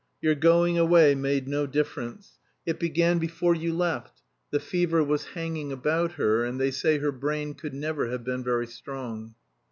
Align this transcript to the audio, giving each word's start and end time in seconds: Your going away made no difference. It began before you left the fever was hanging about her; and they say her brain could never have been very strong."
Your 0.19 0.33
going 0.33 0.79
away 0.79 1.13
made 1.13 1.47
no 1.47 1.67
difference. 1.67 2.39
It 2.65 2.79
began 2.79 3.19
before 3.19 3.53
you 3.53 3.71
left 3.71 4.23
the 4.49 4.59
fever 4.59 5.03
was 5.03 5.25
hanging 5.35 5.71
about 5.71 6.13
her; 6.13 6.43
and 6.43 6.59
they 6.59 6.71
say 6.71 6.97
her 6.97 7.11
brain 7.11 7.53
could 7.53 7.75
never 7.75 8.09
have 8.09 8.23
been 8.23 8.43
very 8.43 8.65
strong." 8.65 9.35